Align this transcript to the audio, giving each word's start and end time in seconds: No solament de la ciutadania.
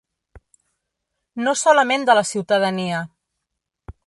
No 1.45 1.53
solament 1.65 2.09
de 2.11 2.19
la 2.21 2.25
ciutadania. 2.31 3.07